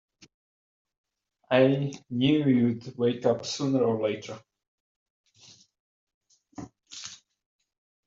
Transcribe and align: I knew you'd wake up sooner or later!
I 1.51 1.91
knew 2.09 2.45
you'd 2.45 2.97
wake 2.97 3.23
up 3.27 3.45
sooner 3.45 3.83
or 3.83 4.01
later! 4.01 4.39